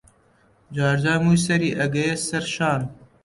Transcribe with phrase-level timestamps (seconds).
[0.75, 2.81] جارجار مووی سەری ئەگەییە سەر شان